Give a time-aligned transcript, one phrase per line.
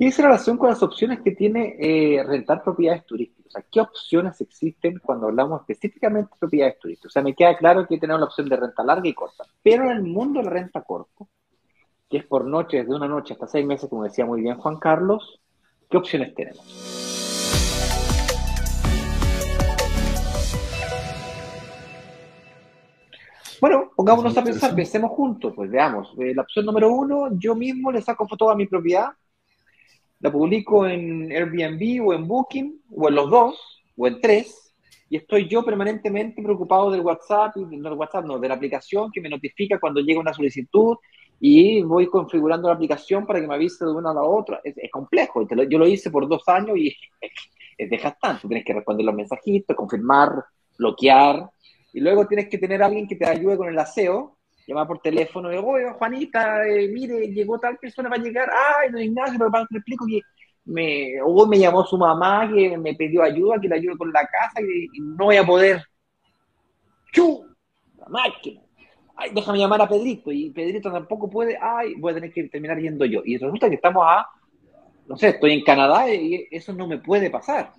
[0.00, 3.46] Y esa relación con las opciones que tiene eh, rentar propiedades turísticas.
[3.46, 7.10] O sea, ¿qué opciones existen cuando hablamos específicamente de propiedades turísticas?
[7.10, 9.42] O sea, me queda claro que tenemos la opción de renta larga y corta.
[9.60, 11.24] Pero en el mundo de la renta corta,
[12.08, 14.78] que es por noche, desde una noche hasta seis meses, como decía muy bien Juan
[14.78, 15.40] Carlos,
[15.90, 16.64] ¿qué opciones tenemos?
[23.60, 26.14] Bueno, pongámonos a pensar, pensemos juntos, pues veamos.
[26.20, 29.08] Eh, la opción número uno, yo mismo le saco foto a mi propiedad,
[30.20, 34.74] la publico en Airbnb o en Booking, o en los dos, o en tres,
[35.10, 39.20] y estoy yo permanentemente preocupado del WhatsApp, no del WhatsApp, no, de la aplicación que
[39.20, 40.96] me notifica cuando llega una solicitud,
[41.40, 44.60] y voy configurando la aplicación para que me avise de una a la otra.
[44.64, 46.88] Es, complejo, yo lo hice por dos años y
[47.78, 48.48] es desgastante.
[48.48, 50.44] Tienes que responder los mensajitos, confirmar,
[50.76, 51.48] bloquear,
[51.92, 54.37] y luego tienes que tener alguien que te ayude con el aseo,
[54.68, 58.90] llamar por teléfono, y, oye, Juanita, eh, mire, llegó tal persona, va a llegar, ay,
[58.90, 60.20] no Ignacio, pero te explico que
[60.66, 64.26] me, o me llamó su mamá, que me pidió ayuda, que le ayude con la
[64.26, 65.82] casa, y, no voy a poder.
[67.12, 67.46] ¡Chu!
[67.96, 68.60] La máquina.
[69.16, 72.78] Ay, déjame llamar a Pedrito, y Pedrito tampoco puede, ay, voy a tener que terminar
[72.78, 73.22] yendo yo.
[73.24, 74.26] Y resulta que estamos a,
[75.08, 77.72] no sé, estoy en Canadá y eso no me puede pasar.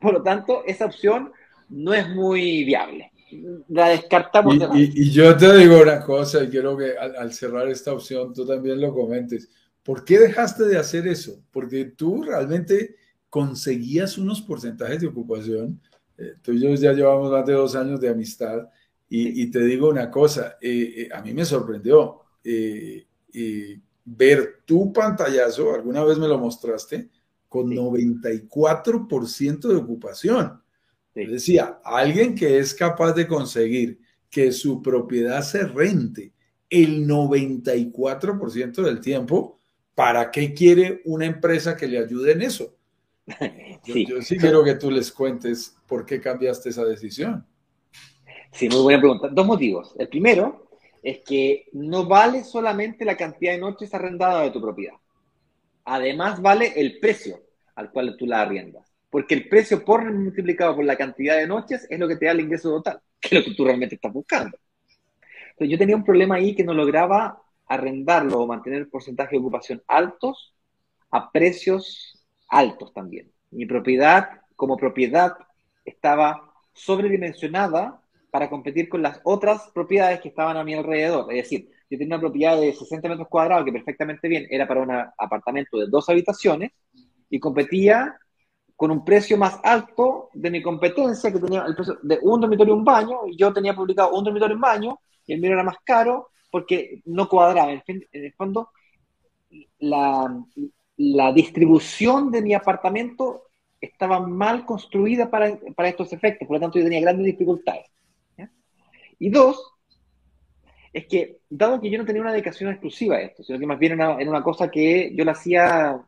[0.00, 1.30] Por lo tanto, esa opción
[1.68, 3.09] no es muy viable.
[3.68, 4.56] La descartamos.
[4.74, 8.46] Y, y, yo te digo una cosa y quiero que al, cerrar esta opción tú
[8.46, 9.48] también lo comentes.
[9.82, 11.42] ¿Por qué dejaste de hacer eso?
[11.50, 12.96] Porque tú realmente
[13.28, 15.80] conseguías unos porcentajes de ocupación.
[16.18, 18.68] Eh, tú y yo ya llevamos más de dos años de amistad
[19.12, 22.20] y, te digo una cosa, eh, eh, a mí me sorprendió
[24.04, 27.10] ver tu pantallazo, alguna vez me lo mostraste,
[27.48, 30.62] con 94% de ocupación.
[31.14, 36.32] Decía, alguien que es capaz de conseguir que su propiedad se rente
[36.68, 39.58] el 94% del tiempo,
[39.94, 42.76] ¿para qué quiere una empresa que le ayude en eso?
[43.84, 44.38] Yo sí.
[44.38, 47.44] quiero que tú les cuentes por qué cambiaste esa decisión.
[48.52, 49.28] Sí, muy buena pregunta.
[49.28, 49.94] Dos motivos.
[49.98, 50.70] El primero
[51.02, 54.94] es que no vale solamente la cantidad de noches arrendadas de tu propiedad.
[55.84, 57.40] Además, vale el precio
[57.74, 61.86] al cual tú la arriendas porque el precio por multiplicado por la cantidad de noches
[61.90, 64.12] es lo que te da el ingreso total, que es lo que tú realmente estás
[64.12, 64.56] buscando.
[65.50, 69.82] Entonces yo tenía un problema ahí que no lograba arrendarlo o mantener porcentaje de ocupación
[69.86, 70.54] altos
[71.10, 73.30] a precios altos también.
[73.50, 75.34] Mi propiedad como propiedad
[75.84, 78.00] estaba sobredimensionada
[78.30, 81.32] para competir con las otras propiedades que estaban a mi alrededor.
[81.32, 84.82] Es decir, yo tenía una propiedad de 60 metros cuadrados que perfectamente bien era para
[84.82, 86.70] un apartamento de dos habitaciones
[87.28, 88.16] y competía
[88.80, 92.72] con un precio más alto de mi competencia, que tenía el precio de un dormitorio
[92.72, 95.52] y un baño, y yo tenía publicado un dormitorio y un baño, y el mío
[95.52, 97.72] era más caro porque no cuadraba.
[97.72, 98.70] En el fondo,
[99.80, 100.34] la,
[100.96, 103.48] la distribución de mi apartamento
[103.82, 107.84] estaba mal construida para, para, estos efectos, por lo tanto yo tenía grandes dificultades.
[109.18, 109.74] Y dos,
[110.94, 113.78] es que dado que yo no tenía una dedicación exclusiva a esto, sino que más
[113.78, 116.02] bien era una, era una cosa que yo la hacía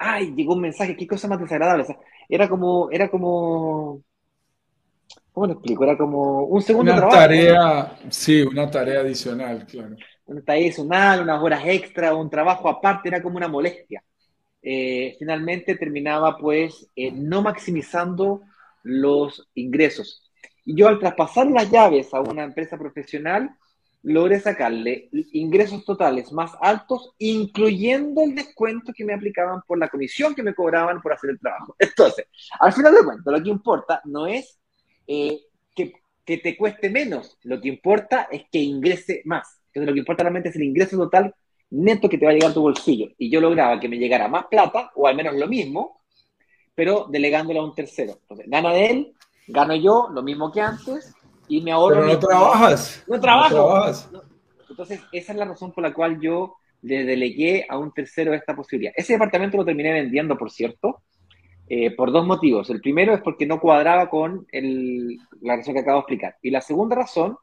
[0.00, 1.84] ay, llegó un mensaje, qué cosa más desagradable.
[2.28, 4.02] era como, era como,
[5.30, 5.84] ¿cómo lo explico?
[5.84, 9.96] Era como un segundo una tarea, sí, una tarea adicional, claro.
[10.24, 14.02] Una tarea adicional, unas horas extra, un trabajo aparte, era como una molestia.
[14.62, 18.40] Eh, finalmente terminaba pues eh, no maximizando
[18.82, 20.30] los ingresos.
[20.64, 23.50] Y yo al traspasar las llaves a una empresa profesional,
[24.02, 30.34] logré sacarle ingresos totales más altos, incluyendo el descuento que me aplicaban por la comisión
[30.34, 31.76] que me cobraban por hacer el trabajo.
[31.78, 32.26] Entonces,
[32.58, 34.58] al final de cuentas, lo que importa no es
[35.06, 35.40] eh,
[35.74, 35.92] que,
[36.24, 39.60] te cueste menos, lo que importa es que ingrese más.
[39.66, 41.34] Entonces, lo que importa realmente es el ingreso total
[41.70, 43.08] neto que te va a llegar a tu bolsillo.
[43.18, 46.02] Y yo lograba que me llegara más plata, o al menos lo mismo,
[46.74, 48.18] pero delegándolo a un tercero.
[48.22, 49.14] Entonces, gana de él,
[49.48, 51.14] gano yo, lo mismo que antes,
[51.50, 52.02] y me ahorro.
[52.02, 53.04] Pero no trabajas.
[53.06, 53.84] No trabajo.
[54.68, 58.54] Entonces, esa es la razón por la cual yo le delegué a un tercero esta
[58.54, 58.94] posibilidad.
[58.96, 61.02] Ese departamento lo terminé vendiendo, por cierto,
[61.68, 62.70] eh, por dos motivos.
[62.70, 66.36] El primero es porque no cuadraba con el, la razón que acabo de explicar.
[66.40, 67.36] Y la segunda razón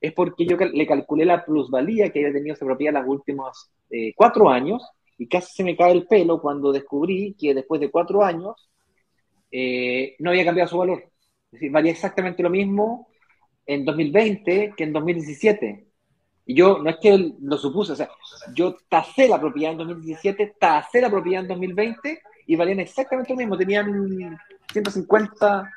[0.00, 4.12] es porque yo le calculé la plusvalía que había tenido esa propiedad los últimos eh,
[4.14, 4.82] cuatro años
[5.16, 8.68] y casi se me cae el pelo cuando descubrí que después de cuatro años
[9.50, 11.02] eh, no había cambiado su valor.
[11.46, 13.08] Es decir, valía exactamente lo mismo
[13.68, 15.84] en 2020 que en 2017.
[16.46, 18.08] Y yo, no es que lo supuse, o sea,
[18.54, 23.36] yo tasé la propiedad en 2017, tasé la propiedad en 2020 y valían exactamente lo
[23.36, 23.58] mismo.
[23.58, 24.38] Tenían
[24.72, 25.70] 150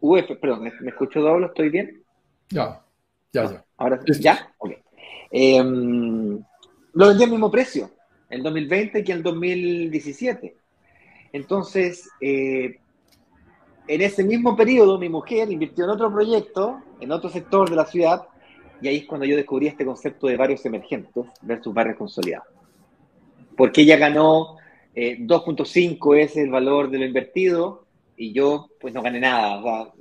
[0.00, 1.46] UF, perdón, ¿me, escucho doble?
[1.46, 2.02] ¿Estoy bien?
[2.48, 2.82] Ya,
[3.30, 3.64] ya, ya.
[3.76, 4.50] Ahora, ¿ya?
[4.56, 4.72] Ok.
[5.30, 6.42] Em,
[6.94, 7.90] lo vendí al mismo precio.
[8.30, 10.56] en 2020 que en 2017.
[11.32, 12.78] Entonces, eh,
[13.90, 17.84] en ese mismo periodo, mi mujer invirtió en otro proyecto, en otro sector de la
[17.84, 18.22] ciudad,
[18.80, 22.46] y ahí es cuando yo descubrí este concepto de barrios emergentes versus barrios consolidados.
[23.56, 24.58] Porque ella ganó
[24.94, 27.84] 2.5 eh, es el valor de lo invertido
[28.16, 29.92] y yo pues no gané nada.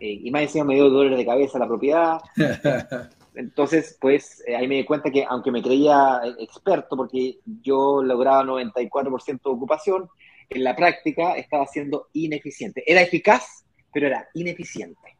[0.00, 2.20] Eh, y más encima me dio dolores de cabeza la propiedad.
[3.36, 8.42] Entonces, pues eh, ahí me di cuenta que aunque me creía experto, porque yo lograba
[8.42, 10.10] 94% de ocupación,
[10.48, 12.82] en la práctica estaba siendo ineficiente.
[12.86, 15.16] Era eficaz, pero era ineficiente.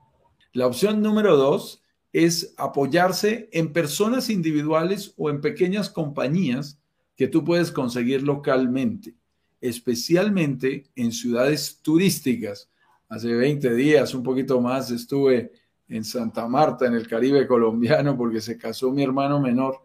[0.52, 1.82] La opción número dos
[2.12, 6.78] es apoyarse en personas individuales o en pequeñas compañías
[7.16, 9.14] que tú puedes conseguir localmente,
[9.60, 12.70] especialmente en ciudades turísticas.
[13.08, 15.52] Hace 20 días, un poquito más, estuve
[15.88, 19.80] en Santa Marta, en el Caribe colombiano, porque se casó mi hermano menor.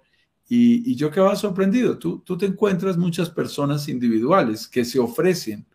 [0.51, 1.97] Y, yo quedaba sorprendido.
[1.97, 5.65] Tú, tú te encuentras muchas personas individuales que se ofrecen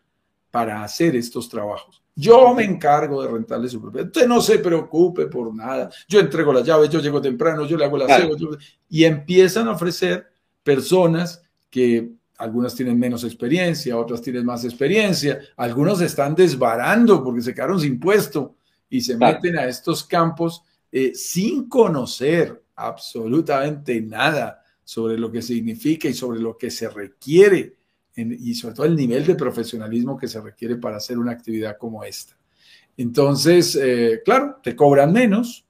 [0.51, 2.03] para hacer estos trabajos.
[2.13, 4.07] Yo me encargo de rentarle su propiedad.
[4.07, 5.89] Usted no se preocupe por nada.
[6.07, 8.35] Yo entrego las llaves, yo llego temprano, yo le hago las claro.
[8.89, 10.27] y empiezan a ofrecer
[10.63, 17.53] personas que algunas tienen menos experiencia, otras tienen más experiencia, algunos están desbarando porque se
[17.53, 18.55] quedaron sin puesto
[18.89, 26.07] y se meten a estos campos eh, sin conocer absolutamente nada sobre lo que significa
[26.07, 27.75] y sobre lo que se requiere
[28.15, 32.05] y sobre todo el nivel de profesionalismo que se requiere para hacer una actividad como
[32.05, 32.37] esta.
[32.95, 35.65] Entonces, eh, claro, te cobran menos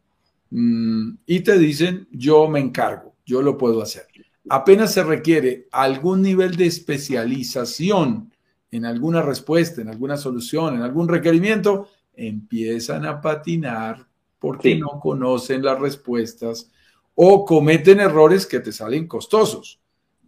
[0.52, 4.06] mmm, y te dicen, yo me encargo, yo lo puedo hacer
[4.50, 8.32] apenas se requiere algún nivel de especialización
[8.72, 14.08] en alguna respuesta, en alguna solución, en algún requerimiento, empiezan a patinar
[14.40, 16.72] porque no conocen las respuestas
[17.16, 19.80] o cometen errores que te salen costosos.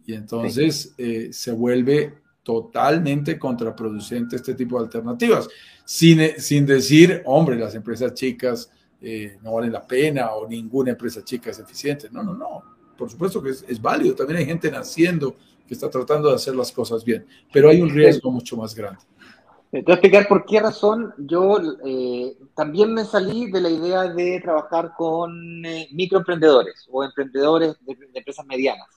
[0.06, 5.48] Y entonces eh, se vuelve totalmente contraproducente este tipo de alternativas,
[5.84, 8.70] sin, sin decir, hombre, las empresas chicas
[9.00, 12.08] eh, no valen la pena o ninguna empresa chica es eficiente.
[12.10, 14.14] No, no, no por supuesto que es, válido.
[14.14, 15.36] También hay gente naciendo
[15.66, 19.00] que está tratando de hacer las cosas bien, pero hay un riesgo mucho más grande.
[19.70, 24.04] Te voy a explicar por qué razón yo eh, también me salí de la idea
[24.04, 28.88] de trabajar con eh, microemprendedores o emprendedores de, empresas medianas.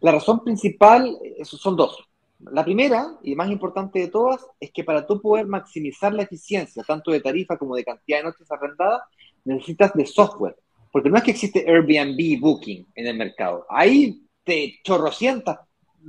[0.00, 1.98] La razón principal son dos.
[2.38, 6.82] La primera, y más importante de todas, es que para tú poder maximizar la eficiencia,
[6.82, 9.02] tanto de tarifa como de cantidad de noches arrendadas,
[9.44, 10.56] necesitas de software.
[10.90, 13.66] Porque no es que existe Airbnb Booking en el mercado.
[13.68, 15.60] Hay te chorrocientas,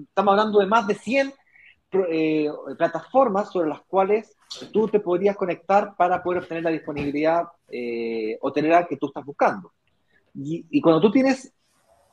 [0.07, 1.33] estamos hablando de más de 100
[2.09, 4.35] eh, plataformas sobre las cuales
[4.71, 9.71] tú te podrías conectar para poder obtener la disponibilidad eh, hotelera que tú estás buscando.
[10.33, 11.53] Y, y, cuando tú tienes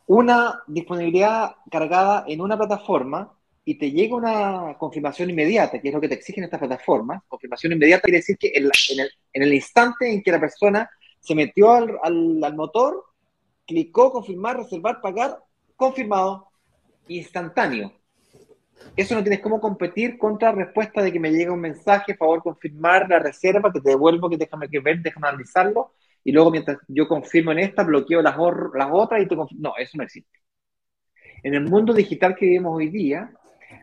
[0.06, 3.32] una disponibilidad cargada en una plataforma
[3.64, 7.74] y te llega una confirmación inmediata, que es lo que te exigen estas plataformas, confirmación
[7.74, 10.88] inmediata quiere decir que en, el, en el instante en que la persona
[11.20, 13.04] se metió al, al, motor,
[13.66, 15.38] clicó confirmar, reservar, pagar,
[15.76, 16.48] confirmado,
[17.08, 17.92] instantáneo.
[18.98, 22.42] Eso no tienes cómo competir contra la respuesta de que me llega un mensaje, favor
[22.42, 25.92] confirmar la reserva, que te devuelvo, que déjame que ver, déjame analizarlo,
[26.24, 29.36] y luego mientras yo confirmo en esta, bloqueo las, otras y te.
[29.36, 30.40] No, eso no existe.
[31.44, 33.32] En el mundo digital que vivimos hoy día,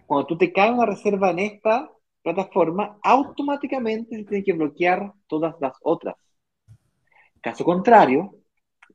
[0.06, 1.90] cuando tú te caes una reserva en esta
[2.22, 6.16] plataforma, automáticamente se que bloquear todas las otras.
[7.40, 8.36] Caso contrario,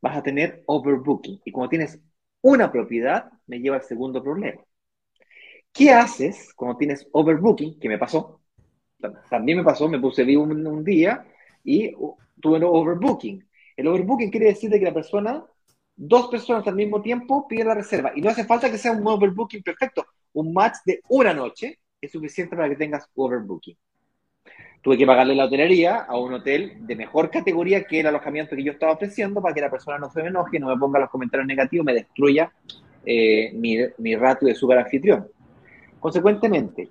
[0.02, 1.40] vas a tener overbooking.
[1.46, 1.98] Y como tienes
[2.42, 4.60] una propiedad, me lleva al segundo problema.
[5.72, 7.78] ¿Qué haces cuando tienes overbooking?
[7.78, 8.40] Que me pasó.
[9.30, 11.24] También me pasó, me puse vivo un, día
[11.64, 11.92] y
[12.40, 13.48] tuve un overbooking.
[13.76, 15.44] El overbooking quiere decir que la persona,
[15.96, 18.12] dos personas al mismo tiempo piden la reserva.
[18.14, 20.06] Y no hace falta que sea un overbooking perfecto.
[20.34, 23.76] Un match de una noche es suficiente para que tengas overbooking
[24.82, 28.64] tuve que pagarle la hotelería a un hotel de mejor categoría que el alojamiento que
[28.64, 31.10] yo estaba ofreciendo para que la persona no se me enoje, no me ponga los
[31.10, 32.50] comentarios negativos, me destruya
[33.04, 35.28] eh, mi, mi ratio de super anfitrión.
[36.00, 36.88] Consecuentemente,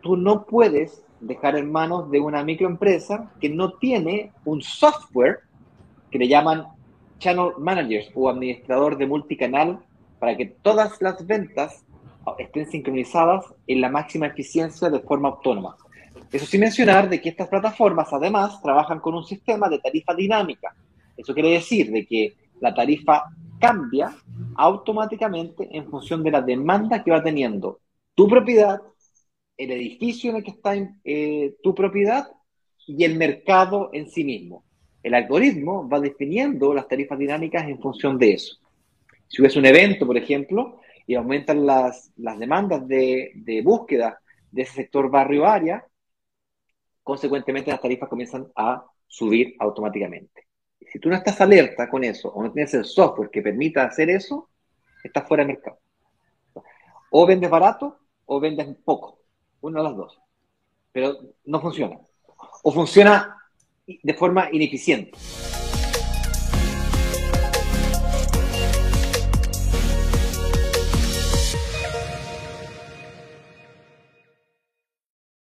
[0.00, 5.40] tú no puedes dejar en manos de una microempresa que no tiene un software
[6.10, 6.66] que le llaman
[7.18, 9.78] channel managers o administrador de multicanal
[10.18, 11.84] para que todas las ventas
[12.38, 15.76] estén sincronizadas en la máxima eficiencia de forma autónoma.
[16.30, 20.74] Eso sin mencionar de que estas plataformas además trabajan con un sistema de tarifa dinámica.
[21.16, 23.24] Eso quiere decir de que la tarifa
[23.58, 24.14] cambia
[24.56, 27.78] automáticamente en función de la demanda que va teniendo
[28.14, 28.80] tu propiedad,
[29.56, 32.28] el edificio en el que está eh, tu propiedad
[32.86, 34.64] y el mercado en sí mismo.
[35.02, 38.56] El algoritmo va definiendo las tarifas dinámicas en función de eso.
[39.28, 44.74] Si hubiese un evento, por ejemplo, y aumentan las, demandas de, de, búsqueda de ese
[44.74, 45.84] sector barrio-área,
[47.02, 50.46] consecuentemente las tarifas comienzan a subir automáticamente.
[50.80, 54.10] Si tú no estás alerta con eso o no tienes el software que permita hacer
[54.10, 54.50] eso,
[55.02, 55.78] estás fuera de mercado.
[57.10, 58.01] O vendes barato
[58.32, 59.18] o vendes poco,
[59.60, 60.18] una de las dos.
[60.92, 61.98] Pero no funciona.
[62.62, 63.36] O funciona
[63.86, 65.12] de forma ineficiente.